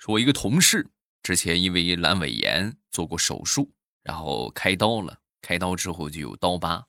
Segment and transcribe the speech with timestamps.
[0.00, 0.88] 说我一个同事
[1.22, 3.70] 之前因为阑尾炎做过手术，
[4.02, 6.86] 然后开刀了，开刀之后就有刀疤，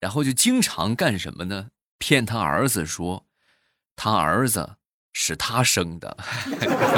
[0.00, 1.68] 然后就经常干什么呢？
[1.98, 3.26] 骗他儿子说，
[3.94, 4.76] 他儿子
[5.12, 6.16] 是他生的。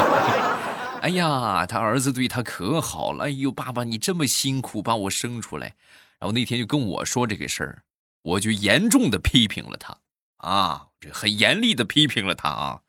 [1.03, 3.25] 哎呀，他儿子对他可好了。
[3.25, 5.75] 哎呦，爸爸你这么辛苦把我生出来，
[6.17, 7.83] 然后那天就跟我说这个事儿，
[8.21, 9.99] 我就严重的批评了他
[10.37, 12.81] 啊，这很严厉的批评了他啊。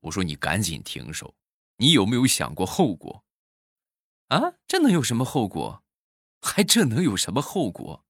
[0.00, 1.32] 我说你赶紧停手，
[1.82, 3.24] 你有没有想过后果？
[4.28, 5.82] 啊，这能有什么后果？
[6.40, 8.04] 还这能有什么后果？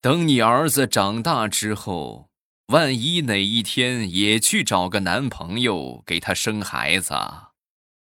[0.00, 2.28] 等你儿子长大之后，
[2.66, 7.14] 万一哪一天也去找个男朋友给他生孩子，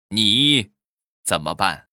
[0.09, 0.71] 你
[1.23, 1.89] 怎么办？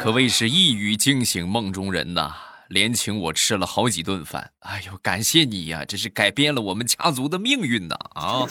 [0.00, 2.34] 可谓是一语惊醒梦中人呐，
[2.72, 4.52] 连请我吃了好几顿饭。
[4.60, 7.94] 哎呦，感谢你呀，这是改变了我们家族的命运呐！
[8.14, 8.48] 啊，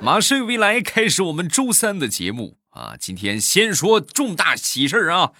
[0.00, 5.32] 马上未来开始我们周三的节目啊，今天先说重大喜事啊。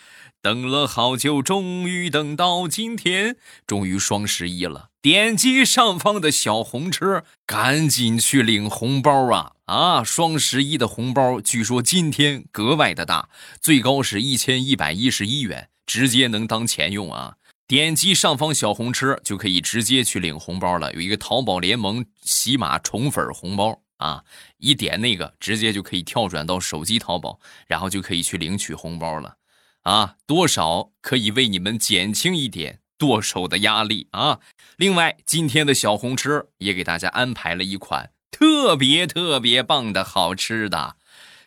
[0.43, 4.91] 等了好久，终于等到今天，终于双十一了。
[5.03, 9.53] 点击上方的小红车，赶紧去领红包啊！
[9.65, 13.29] 啊，双十一的红包据说今天格外的大，
[13.61, 17.37] 最高是一千一百一十一元，直接能当钱用啊！
[17.69, 20.93] 点击上方小红车就可以直接去领红包了。
[20.93, 24.23] 有一个淘宝联盟喜马宠粉红包啊，
[24.59, 29.37] 一点那个直接就可以跳转到手机淘宝，然后就可以去领取红包了。
[29.83, 34.41] 啊，多少可以为你们减轻一点剁手的压力啊！
[34.77, 40.97] 另外，今天的小红车也给大家安排了一款特别特别棒的好吃的，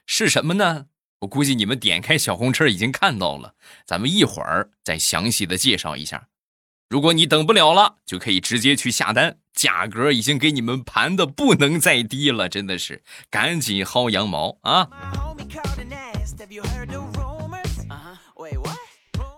[0.05, 0.87] 是什么呢？
[1.19, 6.29] 我估计你们点开小红车已经看到了，咱们一会儿再详细的介绍一下。
[6.87, 14.89] 如果你等不了了，就可以直接去下单，价格已经给你们盘的不能再低了，真的是赶紧薅羊毛啊！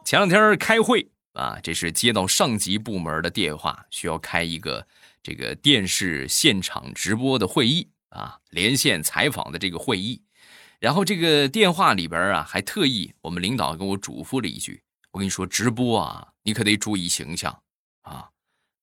[0.05, 4.85] 前两天开会啊，这是接到上级部门的电话，需要开一个
[5.23, 10.21] 这个电视现场直播的会议啊，连线采访的这个会议。
[10.81, 14.81] 然后这个电话里边啊，还特意我们领导跟我嘱咐了一句
[15.13, 17.61] ：“我跟你说，直播啊，你可得注意形象
[18.01, 18.27] 啊。”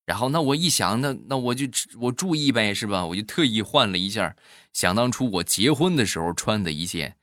[0.07, 1.67] 然后那我一想，那那我就
[1.99, 3.05] 我注意呗，是吧？
[3.05, 4.35] 我就特意换了一件
[4.73, 7.17] 想当初我结婚的时候穿的一件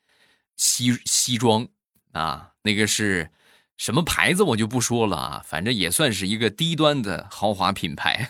[0.56, 1.66] 西西装
[2.12, 3.30] 啊，那个是。
[3.78, 8.26] 什么牌子我就不说了啊，反正也算是一个低端的豪华品牌。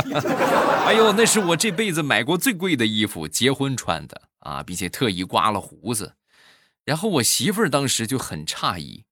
[0.84, 6.14] 哎呦，那是我这辈子买过最贵的衣服，结婚穿的啊，并且特意刮了胡子。
[6.84, 9.04] 然后我媳妇儿当时就很诧异：“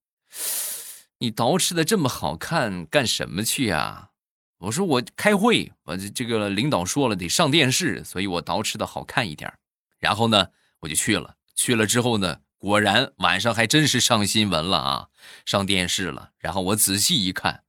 [1.19, 4.11] 你捯饬的这么好看，干什么去呀？”
[4.59, 9.53] 我说：“我开会，我这这个领导说了得上电视，所以我捯饬的好看一点。”
[9.99, 10.49] 然后呢，
[10.81, 11.37] 我就去了。
[11.55, 12.41] 去了之后呢。
[12.63, 15.09] 果然晚上还真是上新闻了啊，
[15.45, 16.31] 上电视了。
[16.39, 17.65] 然后我仔细一看，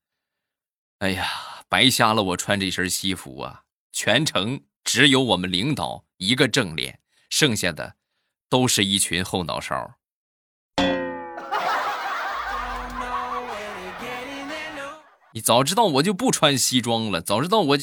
[1.00, 1.28] 哎呀，
[1.68, 3.64] 白瞎了我穿这身西服啊！
[3.92, 7.00] 全程只有我们领导一个正脸，
[7.36, 7.96] 剩下的
[8.48, 9.96] 都是一群后脑勺。
[15.34, 17.80] 你早知道我就不穿西装了，早知道我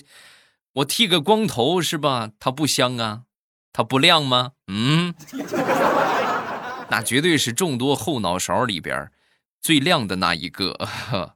[0.74, 2.30] 我剃个光头是吧？
[2.38, 3.22] 它不香啊，
[3.72, 4.52] 它不亮吗？
[4.68, 5.12] 嗯。
[6.88, 9.10] 那绝对是众多后脑勺里边
[9.60, 10.78] 最亮的那一个。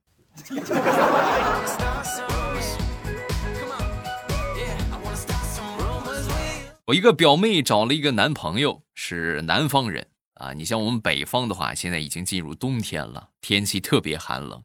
[6.87, 10.53] 我一个表妹找了一个男朋友，是南方人啊。
[10.53, 14.62] 你像我们北方的话，现在已经进入冬天了，天气特别寒冷。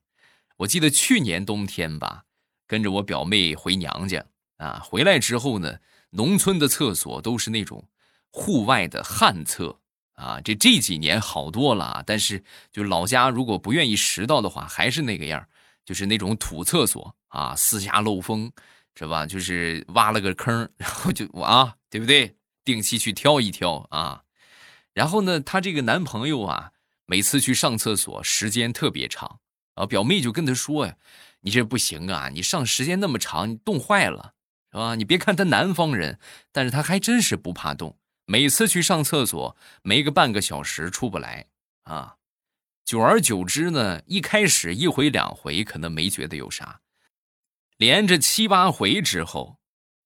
[0.57, 2.24] 我记得去年冬天吧，
[2.68, 4.25] 跟着我表妹回娘家
[4.57, 5.78] 啊，回来之后呢，
[6.09, 7.88] 农村的厕所都是那种
[8.31, 9.80] 户外的旱厕。
[10.16, 12.44] 啊，这这几年好多了，但是
[12.74, 15.47] 就老家如果不愿意拾到的话，还是那个样
[15.86, 18.51] 就是那种土厕所啊，四下漏风，
[19.00, 19.26] 是吧？
[19.26, 22.36] 就是挖了个坑，然后就啊，对不对？
[22.66, 24.24] 定期去挑一挑啊。
[24.94, 26.74] 然后呢，她这个男朋友啊，
[27.06, 29.40] 每次去上厕所时间特别长
[29.75, 30.98] 啊，表妹就跟他说呀
[31.40, 34.34] ：“你这不行啊，你上时间那么长，你冻坏了，
[34.69, 34.96] 是吧？
[34.96, 36.19] 你别看他南方人，
[36.52, 37.98] 但是他还真是不怕冻。”
[38.28, 41.45] 每次去上厕所，没个半个小时出不来
[41.84, 42.18] 啊。
[42.84, 46.81] 久而久之呢，一开始一回两回可能没觉得有啥，
[47.80, 49.58] 连着七八回之后，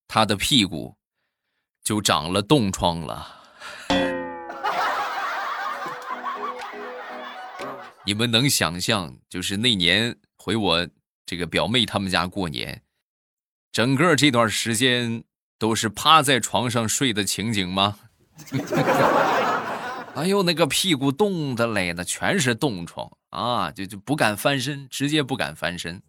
[0.06, 0.96] 他的屁股
[1.82, 3.42] 就长了冻疮了。
[8.06, 10.88] 你们能想象，就是那年回我
[11.26, 12.80] 这个表妹他们家过年，
[13.72, 15.24] 整个这段时间
[15.58, 17.98] 都是趴在床上睡的情景吗？
[20.24, 26.00] 哎呦，那个屁股冻的嘞，那全是冻疮啊，就就不敢翻身，直接不敢翻身。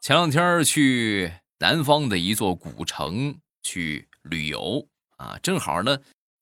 [0.00, 4.84] 前两天去南方的一座古城去旅游
[5.18, 5.96] 啊，正好呢，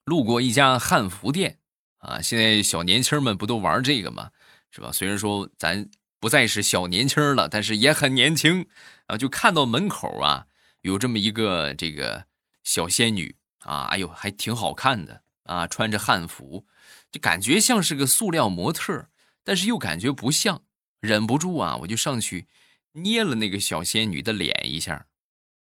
[0.06, 1.58] 路过一家汉服店
[1.99, 2.23] 啊。
[2.23, 4.31] 现在小年轻们不都玩这个吗？
[4.70, 4.90] 是吧？
[4.90, 5.87] 虽然说咱
[6.19, 8.67] 不再是小年轻了，但是也很年轻
[9.08, 9.19] 啊。
[9.19, 10.46] 就看到门口啊。
[10.82, 12.26] 有这么一个这个
[12.62, 16.67] 小仙女啊，哎呦，还挺好看的啊，穿着汉服，
[17.11, 19.06] 就感觉像是个塑料模特，
[19.44, 20.62] 但是又感觉不像，
[21.00, 22.46] 忍不住啊，我就上去
[22.93, 25.06] 捏了那个小仙女的脸一下，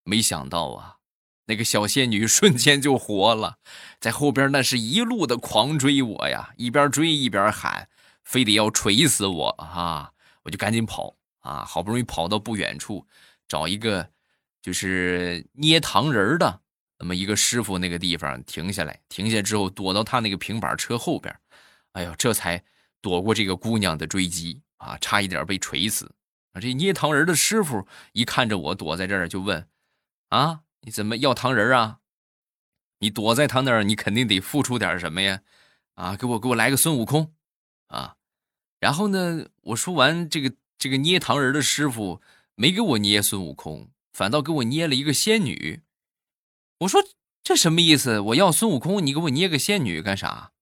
[0.03, 0.97] 没想到啊，
[1.45, 3.59] 那个小仙女 瞬间就活了，
[3.99, 7.87] 在后边那是一路的狂追我呀，一边追一边喊，
[8.23, 10.11] 非得要锤死我啊！
[10.43, 13.07] 我就赶紧跑啊，好不容易跑到不远处，
[13.47, 14.14] 找一个。
[14.65, 16.61] 就是捏糖人的
[16.97, 21.39] 那么一个师傅，那个地方停下来，停下之后躲到他那个平板车后边，
[21.91, 22.63] 哎呦，这才
[22.99, 26.11] 躲过这个姑娘的追击啊，差一点被锤死
[26.53, 26.59] 啊！
[26.59, 29.69] 这捏糖人的师傅一看着我躲在这儿，就问
[30.29, 31.99] ：“啊，你怎么要糖人啊？
[32.97, 35.41] 你躲在他那儿，你肯定得付出点什么呀？
[35.93, 37.35] 啊，给我给我来个孙悟空
[37.89, 38.15] 啊！”
[38.81, 42.19] 然后呢，我说完这个这个捏糖人的师傅
[42.55, 43.91] 没给我捏孙悟空。
[44.15, 45.81] 反倒给我捏了一个仙女，
[46.77, 47.03] 我说
[47.43, 48.21] 这什么意思？
[48.21, 50.53] 我要孙悟空，你给我捏个仙女干啥？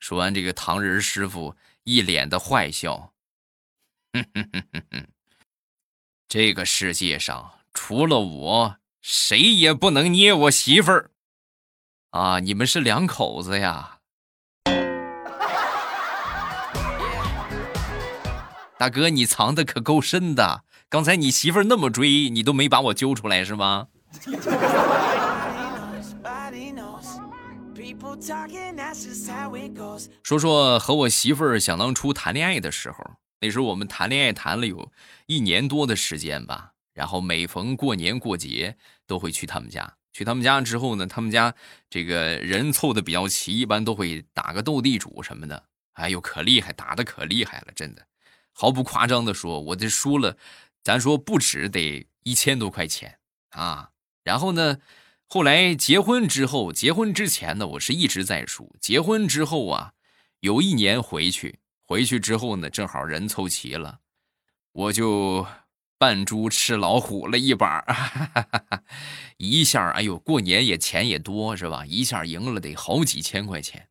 [0.00, 1.54] 说完，这个唐人师傅
[1.84, 3.12] 一脸的坏笑，
[4.12, 5.06] 哼哼哼哼哼，
[6.26, 11.12] 这个世界上除了我，谁也不能捏我媳妇儿
[12.10, 12.40] 啊！
[12.40, 14.00] 你们是两口子呀，
[18.76, 20.64] 大哥，你藏的可够深的。
[20.90, 23.86] 刚才你媳妇儿那么追你，都没把我揪出来是吗？
[30.24, 33.04] 说说和我媳妇儿想当初谈恋爱的时候，
[33.40, 34.90] 那时候我们谈恋爱谈了有
[35.26, 36.72] 一年多的时间吧。
[36.92, 38.76] 然后每逢过年过节
[39.06, 39.94] 都会去他们家。
[40.12, 41.54] 去他们家之后呢，他们家
[41.88, 45.62] 这个人凑的比较齐，一般都会打个斗地主什么的。
[45.92, 48.04] 哎呦，可厉害，打的可厉害了，真的，
[48.52, 50.36] 毫不夸张的说，我这输了。
[50.82, 53.18] 咱说不止得一千多块钱
[53.50, 53.90] 啊，
[54.24, 54.78] 然后呢，
[55.26, 58.74] 后来结婚之后，结婚之前呢，我是一直在输。
[58.80, 59.92] 结婚之后啊，
[60.40, 64.00] 有一年回去，回去之后呢，正好人凑齐了，
[64.72, 65.46] 我就
[65.98, 67.84] 扮猪吃老虎了一把，
[69.36, 71.84] 一下，哎呦，过年也钱也多是吧？
[71.86, 73.88] 一下赢了得好几千块钱。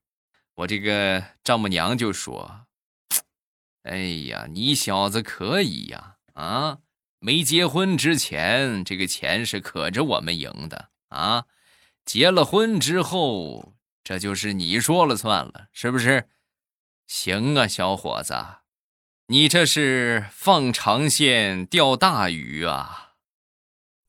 [0.55, 2.65] 我这个丈母娘就说
[3.83, 3.97] ：“哎
[4.27, 6.15] 呀，你小子可以呀。”，
[7.19, 11.45] 没结婚之前，这个钱是可着我们赢的啊。
[12.05, 16.29] 结了婚之后，这就是你说了算了，是不是？
[17.07, 18.33] 行啊，小伙子，
[19.27, 23.13] 你这是放长线钓大鱼啊！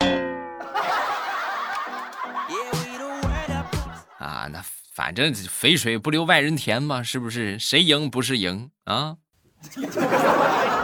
[4.19, 4.63] 啊，那
[4.93, 7.59] 反正肥水不流外人田嘛，是不是？
[7.59, 9.17] 谁赢不是赢啊？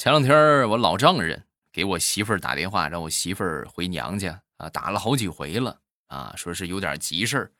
[0.00, 7.52] 前两天我老丈人给我媳妇儿打电话，让我媳妇儿回娘家啊，打了好几回了啊，说是有点急事儿，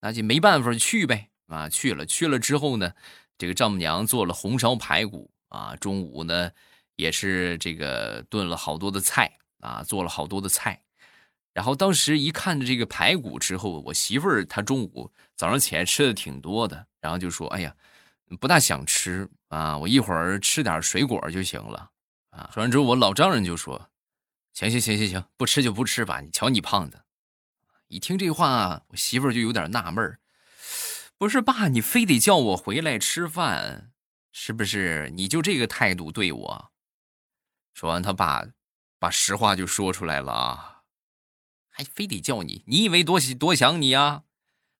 [0.00, 2.90] 那就没办法去呗啊，去了去了之后呢，
[3.36, 6.50] 这个丈母娘做了红烧排骨啊，中午呢
[6.96, 10.82] 也是这个炖了好多的菜啊，做了好多的菜，
[11.52, 17.76] 然后当时一看着这个排骨之后，我媳妇儿她中午早上起来吃的挺多的，然后就说：“哎呀。”
[18.40, 21.90] 不大想吃啊，我一会儿吃点水果就行了
[22.30, 22.50] 啊。
[22.52, 23.90] 说完之后，我老丈人就说
[24.52, 26.20] ：“行行行行行，不吃就不吃吧。
[26.20, 27.04] 你瞧你胖的。”
[27.88, 30.18] 一听这话，我媳妇儿就有点纳闷儿
[31.16, 33.92] ：“不是爸，你非得叫我回来吃饭，
[34.32, 35.10] 是不是？
[35.14, 36.72] 你就这个态度对我？”
[37.72, 38.44] 说完，他爸
[38.98, 40.82] 把实话就说出来了啊，
[41.68, 44.23] 还非得叫你，你以为多多想你啊？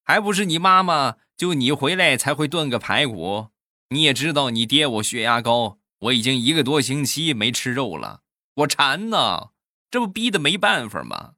[0.05, 1.17] 还不是你妈妈。
[1.37, 3.49] 就你回来才会炖个排骨，
[3.89, 8.21] 你也知道你爹我血压高，我已经一个多星期没吃肉了，
[8.55, 9.49] 我馋呢，
[9.91, 11.33] 这不逼的没办法吗？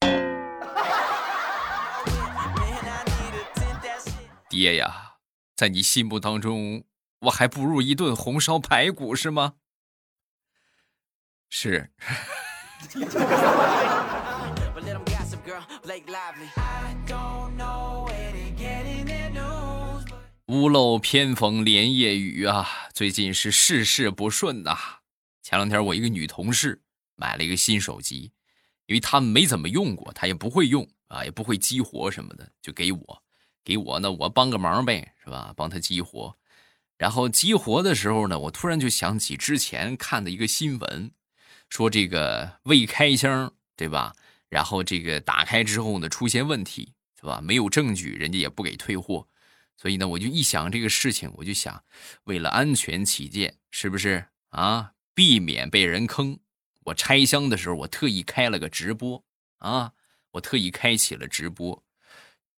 [4.50, 5.12] 爹呀，
[5.54, 6.82] 在你心目当中，
[7.20, 9.54] 我还不如一顿红烧排骨是吗？
[11.48, 11.92] 是。
[20.48, 22.68] 屋漏偏逢连夜雨啊！
[22.92, 24.76] 最近是事事不顺呐。
[25.42, 26.82] 前两天我一个女同事
[27.16, 28.30] 买了一个新手机，
[28.84, 33.22] 因为她没怎么用过，她也不会用啊，也不会激活什么的，就给我，
[33.64, 35.54] 给我呢，我帮个忙呗，是吧？
[35.56, 36.36] 帮她激活。
[36.98, 41.10] 然后激活的时候呢，我突然就想起之前看的一个新闻，
[41.70, 44.14] 说这个未开箱，对吧？
[44.50, 47.40] 然后这个打开之后呢，出现问题，是吧？
[47.40, 49.26] 没有证据，人家也不给退货。
[49.76, 51.84] 所以呢，我就一想这个事情，我就想，
[52.24, 54.92] 为了安全起见，是不是啊？
[55.14, 56.38] 避免被人坑，
[56.84, 59.22] 我拆箱的时候，我特意开了个直播
[59.58, 59.92] 啊，
[60.32, 61.84] 我特意开启了直播。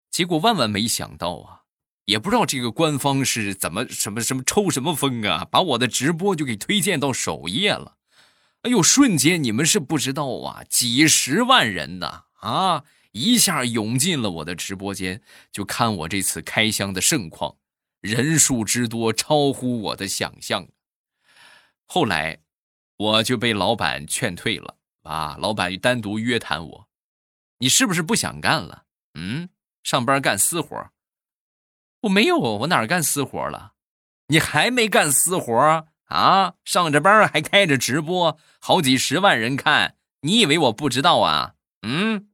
[0.10, 1.62] 结果万万没想到啊，
[2.06, 7.98] 也不知道这个官方是怎么什么什么抽什么风啊，把我的直播就给推荐到首页了。
[8.62, 12.84] 哎呦，瞬间你们是不知道啊，几十万人呢啊！
[13.16, 17.56] 一下涌进了我的直播间，就看我这次开箱的盛况，
[18.02, 20.68] 人数之多超乎我的想象。
[21.86, 22.40] 后来，
[22.98, 25.38] 我就被老板劝退了啊！
[25.40, 26.90] 老板单独约谈我
[27.60, 28.84] ：“你是不是不想干了？
[29.14, 29.48] 嗯，
[29.82, 30.92] 上班干私活？
[32.02, 33.76] 我没有，我哪干私活了？
[34.28, 36.56] 你还没干私活啊？
[36.66, 41.56] 上着班还开着直播，好几十万人看，你以为我不知道啊？
[41.82, 42.28] 嗯？”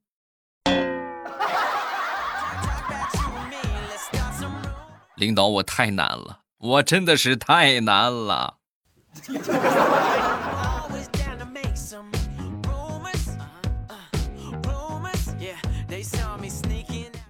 [5.21, 8.57] 领导，我太难了，我真的是太难了。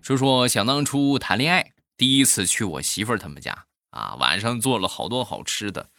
[0.01, 3.65] 说说想当初谈恋爱，第一次去我媳妇儿他们家。
[3.89, 5.89] 啊，晚上做了好多好吃的，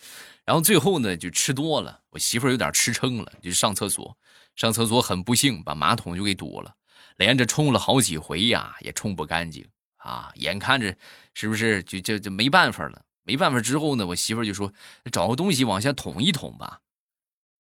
[0.47, 4.17] 然后最后呢就吃多了，我媳妇儿有点吃撑了，就上厕所，
[4.57, 6.75] 上厕所很不幸把马桶就给堵了，
[7.19, 9.69] 连着冲了好几回呀，也冲不干净。
[10.03, 10.97] 啊，眼看着
[11.35, 13.05] 是不是就就就没办法了？
[13.25, 14.73] 没办法之后呢，我媳妇就说
[15.13, 16.81] 找个东西往下捅一捅吧。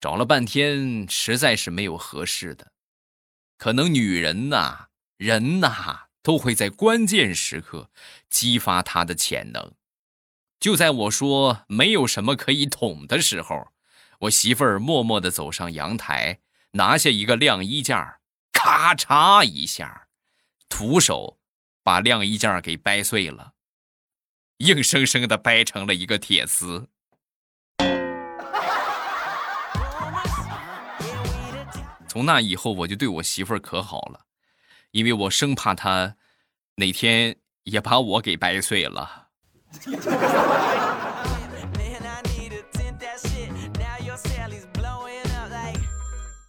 [0.01, 2.73] 找了半天，实在是没有合适的。
[3.57, 7.91] 可能女人呐，人呐，都会在关键时刻
[8.29, 9.75] 激发她的潜能。
[10.59, 13.69] 就在我说没有什么可以捅的时候，
[14.23, 16.41] 我媳妇儿默默地走上阳台，
[16.73, 18.19] 拿下一个晾衣架，
[18.53, 20.09] 咔嚓一下，
[20.69, 21.39] 徒手。
[21.83, 23.55] 把晾衣架给掰碎了，
[24.59, 26.89] 硬生生的掰成了一个铁丝。
[32.09, 34.27] 从那以后，我就对我媳妇儿可好了，
[34.91, 36.17] 因为我生怕她
[36.77, 39.29] 哪天也把我给掰碎了。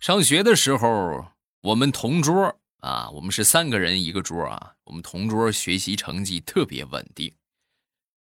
[0.01, 1.27] 上学的时候，
[1.61, 2.59] 我们同桌。
[2.83, 7.33] 啊，我们是三个人一个桌啊，我们同桌学习成绩特别稳定，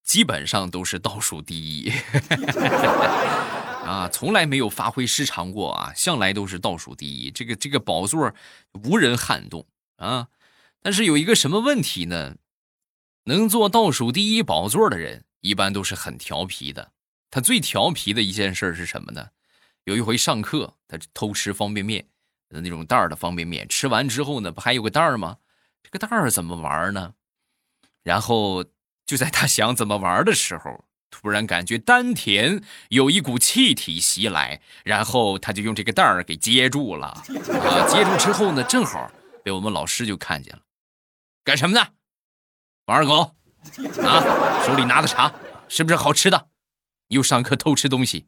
[0.02, 1.92] 基本上都是倒数第一，
[3.84, 8.34] 啊，从来没有发挥失常过啊，向来都是倒数第一，这个这个宝座
[8.86, 10.30] 无人撼动啊。
[10.82, 12.38] 但是有一个什么问题呢？
[13.26, 16.94] 能坐倒数第一宝座的人，一般都是很调皮的。
[17.30, 19.32] 他最调皮的一件事是什么呢？
[19.84, 22.08] 有一回上课，他偷吃方便面。
[22.62, 25.38] 那种袋儿的方便面，吃完之后呢，不还有个袋儿吗？
[25.84, 27.14] 这个袋儿怎么玩呢？
[28.04, 28.64] 然后
[29.06, 37.08] 就在他想怎么玩的时候，突然感觉丹田有一股气体袭来，然后他就用这个袋儿给接住了。
[37.08, 37.24] 啊，
[37.88, 39.12] 接住之后呢，正好
[39.44, 40.62] 被我们老师就看见了。
[41.44, 41.88] 干什么呢？
[42.86, 43.36] 王二狗，
[44.04, 45.34] 啊，手里拿的啥
[45.68, 46.48] 是不是好吃的？
[47.10, 48.28] 又上课偷吃东西。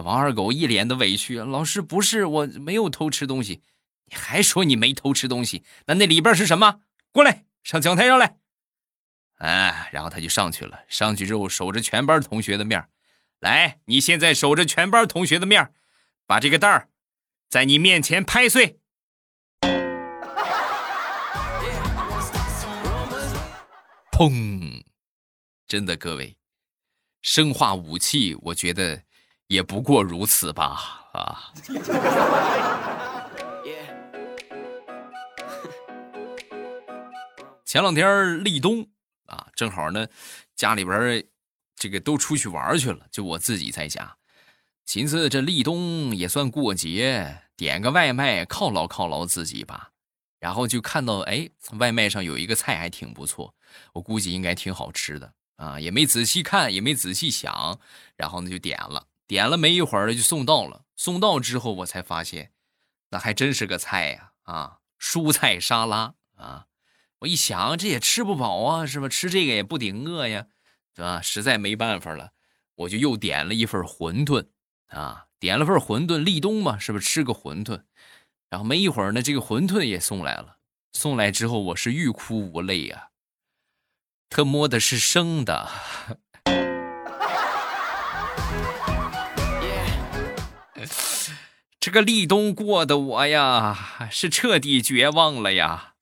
[0.00, 3.60] 王二狗一脸的委屈，老师不是我没有偷吃东西，
[4.06, 5.64] 你还说你没偷吃东西？
[5.86, 6.80] 那那里边是什么？
[7.12, 8.38] 过来，上讲台上来。
[9.36, 12.88] 哎，然后他就上去了，上去之后守着全班同学的面
[13.40, 15.72] 来，你现在守着全班同学的面
[16.26, 16.88] 把这个袋儿
[17.50, 18.78] 在你面前拍碎。
[24.10, 24.82] 砰！
[25.66, 26.36] 真的，各位，
[27.20, 29.02] 生化武器，我觉得。
[29.48, 31.52] 也不过如此吧，啊！
[37.64, 38.86] 前两天立冬
[39.26, 40.06] 啊，正好呢，
[40.54, 41.24] 家里边
[41.74, 44.16] 这个都出去玩去了，就我自己在家，
[44.84, 49.90] 寻思这立冬也算过节，点个外卖犒劳犒劳自己吧。
[50.38, 53.54] 然后就看到哎，外卖上有一个菜还挺不错，
[53.92, 57.78] 我估计应该挺好吃的啊，也没仔细看，也没仔细想，
[58.16, 59.06] 然后呢就点了。
[59.26, 62.52] 点了没一会儿就送到了，送到之后我才发现，
[63.10, 64.32] 那还真是个菜呀！
[64.42, 66.66] 啊，蔬菜沙拉啊！
[67.20, 69.08] 我一想这也吃不饱啊，是吧？
[69.08, 70.46] 吃这个也不顶饿呀，
[70.94, 71.20] 对吧？
[71.22, 72.32] 实在没办法了，
[72.74, 74.48] 我就又点了一份馄饨
[74.88, 77.84] 啊，点了份馄饨，立冬嘛，是不是吃个馄饨？
[78.50, 80.58] 然后没一会儿呢，这个馄饨也送来了。
[80.92, 83.10] 送来之后，我是欲哭无泪呀。
[84.28, 85.70] 他摸的是生的，
[91.82, 95.94] 这个立冬过的我呀，是彻底绝望了呀。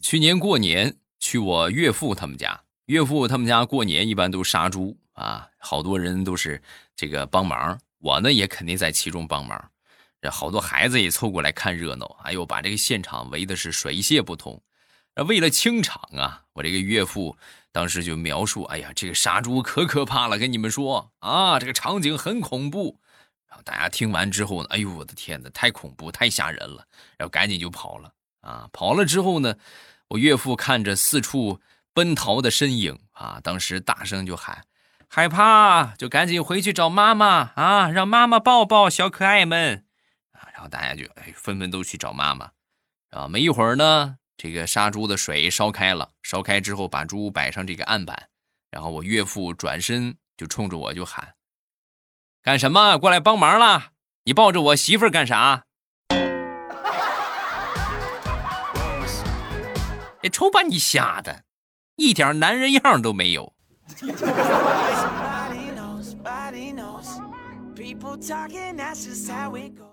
[0.00, 6.62] 去年过年去我岳父他们家，岳父他们家过年一般都杀猪啊，好多人都是
[6.96, 9.70] 这个帮忙，我呢也肯定在其中帮忙。
[10.22, 14.58] 这好多孩子也凑过来看热闹，哎呦，把这个现场围的是水泄不通。
[15.24, 17.36] 为了清场啊，我这个岳父
[17.72, 22.98] 当时就描述：“哎呀，这个杀猪可可怕了，跟你们说啊，这个场景很恐怖。”
[23.48, 26.86] 然后大家听完之后呢，哎呦，我的天哪，太恐怖，太吓人了，
[27.18, 28.12] 然后赶紧就跑了
[28.42, 28.68] 啊。
[28.72, 29.56] 跑了之后呢，
[30.08, 31.60] 我岳父看着四处
[31.92, 34.64] 奔逃的身影啊，当时大声就喊
[35.10, 39.84] ：“害怕就赶紧回去找妈妈啊，让妈妈抱抱小可爱们。”
[40.54, 42.52] 然后大家就哎纷纷都去找妈妈，
[43.10, 44.19] 啊，没一会儿呢。
[44.42, 48.30] 这个杀猪的水烧开了，烧开之后把猪摆上这个案板，
[48.70, 51.34] 然后我岳父转身就冲着我就喊
[52.40, 52.96] ：“干什么？
[52.96, 53.90] 过来帮忙了！
[54.24, 55.66] 你抱着我媳妇干啥？”
[60.22, 61.44] 这 瞅把你吓的，
[61.96, 63.52] 一点男人样都没有。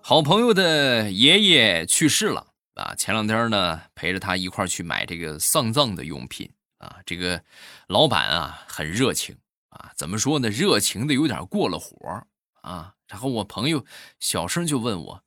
[0.01, 2.46] 好朋友的爷爷去世了。
[2.77, 6.97] 啊，前两天呢，陪着他一块去买这个丧葬的用品啊。
[7.05, 7.43] 这个
[7.87, 9.35] 老板啊，很热情
[9.69, 10.49] 啊，怎么说呢？
[10.49, 12.23] 热情的有点过了火
[12.61, 12.93] 啊。
[13.07, 13.83] 然后我朋友
[14.19, 15.23] 小声就问我：“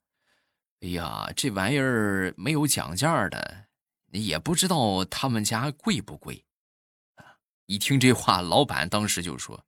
[0.80, 3.64] 哎呀，这玩意儿没有讲价的，
[4.12, 6.44] 也不知道他们家贵不贵
[7.16, 9.64] 啊？”一听这话，老板当时就说：“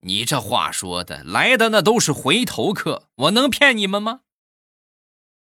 [0.00, 4.22] 你这话说的，来的那都是回头客，我能骗你们吗？”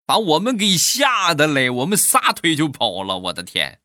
[0.05, 3.17] 把我们给吓得嘞，我们撒腿就跑了。
[3.17, 3.79] 我的天！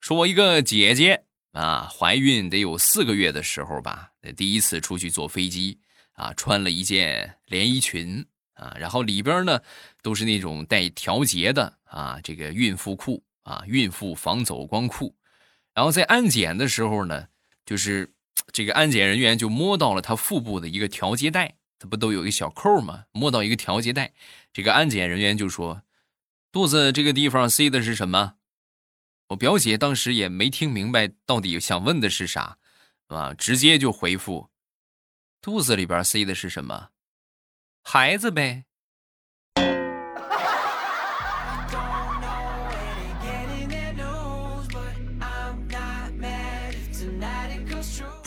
[0.00, 5.80] 说我一个姐姐啊，怀孕得有四个月的时候吧，第一次出去坐飞机
[6.12, 9.60] 啊，穿了一件连衣裙啊，然后里边呢
[10.00, 15.16] 都是那种带调节的啊，这个孕妇裤啊，孕妇防走光裤。
[15.74, 17.26] 然后在安检的时候呢，
[17.66, 18.12] 就是。
[18.50, 23.04] 这个安检人员就摸到了他腹部的一个调节带，他不都有一个小扣吗？
[23.12, 24.12] 摸到一个调节带，
[24.52, 25.82] 这个安检人员就说
[26.50, 28.34] ：“肚子这个地方塞的是什么？”
[29.28, 32.58] 我表姐当时也没听明白到底想问的是啥，
[33.06, 34.50] 啊，直接就回复
[35.40, 36.90] ：“肚子里边塞的是什么？
[37.82, 38.64] 孩子呗。”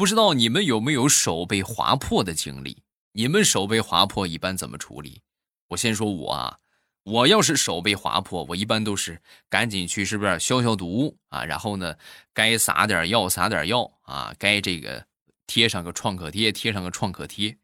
[0.06, 2.84] 不知道你们有没有手被划破的经历？
[3.14, 5.24] 你们手被划破一般怎么处理？
[5.70, 6.60] 我先说我啊，
[7.06, 11.44] 我要是手被划破，我一般都是赶紧去是不是消消毒啊？
[11.44, 11.96] 然后呢，
[12.36, 15.08] 该撒点药撒点药啊，该这个
[15.48, 17.58] 贴上个创可贴贴上个创可贴。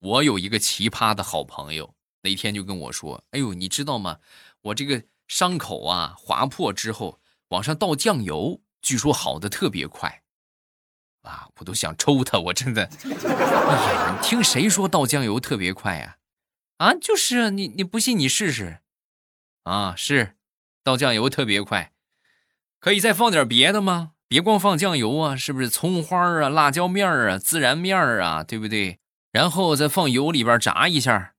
[0.00, 4.18] 我有一个奇葩的好朋友，那天就跟我说：“哎呦，你知道吗？
[4.62, 7.20] 我这个伤口啊划破之后，
[7.50, 10.21] 往上倒酱油，据说好的特别快。”
[11.22, 11.48] 啊！
[11.58, 12.88] 我都想抽他，我真的。
[13.04, 16.16] 哎呀，你听谁说倒酱油特别快呀？
[16.78, 18.80] 啊，就是啊，你你不信你试试。
[19.64, 20.34] 啊，是，
[20.82, 21.92] 倒酱油特别快，
[22.80, 24.12] 可以再放点别的吗？
[24.26, 25.68] 别光放酱油啊，是不是？
[25.68, 28.98] 葱花啊，辣椒面啊，孜然面啊，对不对？
[29.30, 31.34] 然后再放油里边炸一下，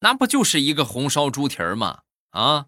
[0.00, 2.00] 那不就是一个红烧猪蹄儿吗？
[2.30, 2.66] 啊，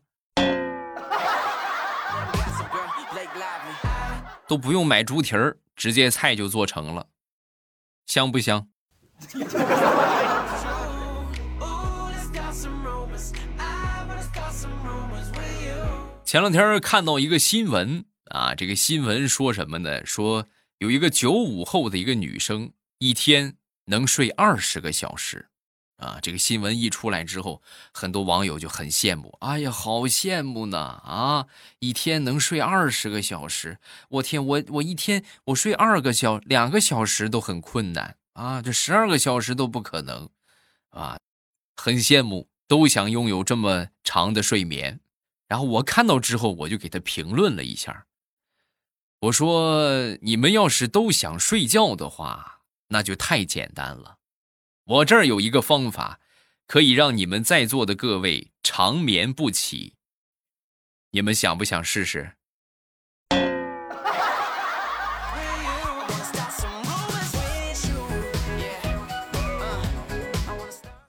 [4.49, 5.59] 都不用买猪蹄儿。
[5.77, 7.07] 直接菜就做成了，
[8.07, 8.67] 香不香？
[16.25, 20.05] 前两天看到一个新闻啊，这个新闻说什么呢？
[20.05, 25.51] 说有一个九五后的一个女生，一天能睡二十个小时。
[25.97, 29.37] 啊，这个新闻一出来之后，很多网友就很羡慕。
[29.41, 30.79] 哎呀，好羡慕呢！
[30.79, 31.47] 啊，
[31.79, 33.79] 一天能睡二十个小时，
[34.11, 40.29] 我天，我我一天我睡二个小两个小时都很困难啊，这十二个小时都不可能
[40.91, 41.19] 啊，
[41.77, 45.01] 很羡慕，都想拥有这么长的睡眠。
[45.49, 48.05] 然后我看到之后，我就给他评论了一下，
[49.21, 54.16] 我说：你们要是都想睡觉的话，那就太简单了。
[54.89, 56.21] 我这儿有一个方法，
[56.69, 59.95] 可以让你们在座的各位长眠不起。
[61.11, 62.35] 你们想不想试试？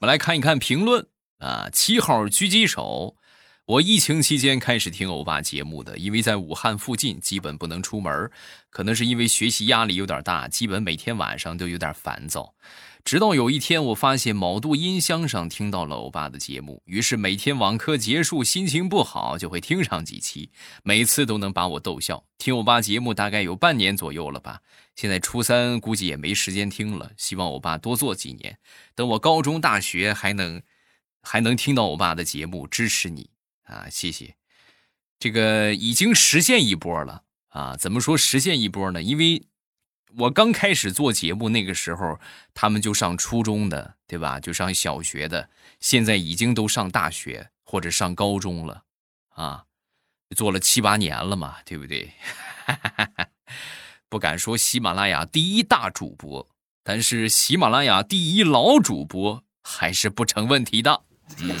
[0.00, 1.06] 们来看一看评论
[1.38, 3.16] 啊，七号狙击手。
[3.66, 8.28] 我疫情期间开始听欧巴节目的，因为在武汉附近，基本不能出门，
[8.70, 12.54] 可能是因为学习压力有点大，基本每天晚上都有点烦躁。
[13.04, 20.50] 直到有一天，我发现某度音箱上听到了欧巴的节目，于是每天网课结束，心情不好就会听上几期，
[20.82, 22.24] 每次都能把我逗笑。
[22.36, 24.60] 听欧巴节目大概有半年左右了吧，
[24.94, 28.58] 现在初三估计也没时间听了，希望欧巴多做几年，
[28.94, 30.62] 等我高中、大学还能
[31.22, 33.30] 还能听到欧巴的节目，支持你。
[33.64, 34.34] 啊，谢谢，
[35.18, 37.76] 这个已经实现一波了啊！
[37.76, 39.02] 怎么说实现一波呢？
[39.02, 39.42] 因为
[40.16, 42.18] 我刚开始做节目那个时候，
[42.54, 44.40] 他们就上初中的，对吧？
[44.40, 48.84] 就上小学的，现在已经都上大学或者上高中了
[49.34, 49.64] 啊！
[50.34, 52.12] 做了七八年了嘛，对不对？
[54.08, 56.48] 不敢说喜马拉雅第一大主播，
[56.82, 61.02] 但是喜马拉雅第一老主播还是不成问题的。
[61.40, 61.54] 嗯。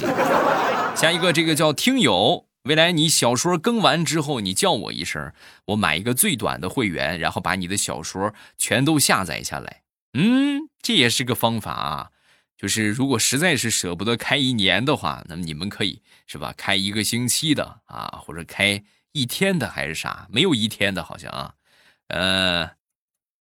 [0.96, 2.47] 下一个，这个叫听友。
[2.68, 5.32] 未来你小说更完之后，你叫我一声，
[5.64, 9.84] 我买一个最短的会员，然后把你的小说全都下载下来。
[10.12, 12.10] 嗯，这也是个方法啊。
[12.58, 16.52] 就是如果实在是舍不得开一年的话，那么你们可以是吧？
[16.58, 20.28] 开一个星期的啊，或者开一天的还是啥？
[20.30, 21.54] 没有一天的，好像啊。
[22.08, 22.72] 呃，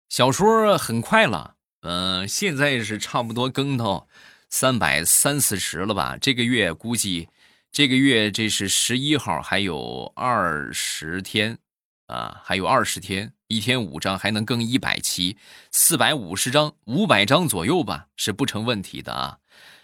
[0.07, 4.07] 小说很快了，嗯，现在是差不多更到
[4.51, 6.15] 三百三四十了吧？
[6.21, 7.29] 这个月估计。
[7.75, 11.57] 这个月这是十一号，还有二十天，
[12.07, 15.35] 啊，还有二十天，一天五张，还能更一百期，
[15.73, 19.39] 四百五十张，五百张左右吧，是不成问题的啊。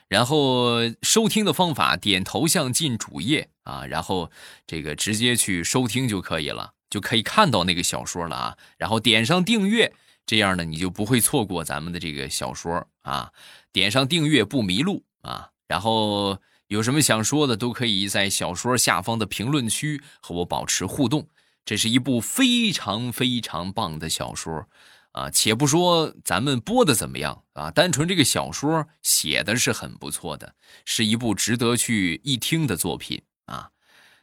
[0.07, 4.31] 然后收听的方法，点头像进主页啊，然后
[4.65, 8.57] 这个直接去收听就可以了，就可以看到那个小说了啊。
[8.77, 9.93] 然后点上订阅，
[10.25, 13.33] 这样呢你就不会错过咱们的这个小说啊。
[13.73, 16.39] 点上订阅不迷路啊，然后。
[16.71, 21.27] 有什么想说的，都可以在小说下方的评论区和我保持互动。
[21.65, 24.65] 这是一部非常非常棒的小说，
[25.11, 30.55] 啊，且不说咱们播的怎么样啊，单纯这个小说写的是很不错的，
[30.85, 33.71] 是一部值得去一听的作品啊。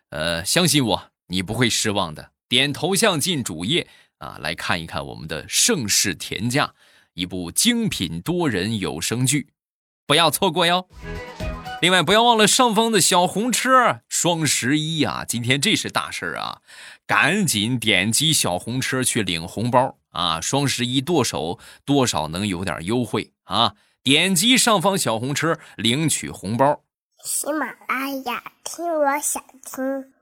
[0.09, 2.31] 呃，相信我，你不会失望的。
[2.49, 6.67] 点头像进主页啊，来看一看我们的《盛世田价》，
[7.13, 9.49] 一部精品多人有声剧，
[10.07, 10.89] 不要错过哟。
[11.81, 15.25] 另外，不要忘了上方的小红车，双十一啊！
[15.25, 16.61] 今天这是大事儿啊，
[17.07, 20.41] 赶紧点击小红车去领红包啊！
[20.41, 23.75] 双十一剁手，多少能有点优惠啊！
[24.03, 26.83] 点击上方小红车领取红包。
[27.25, 30.13] 喜马拉雅听，我想听。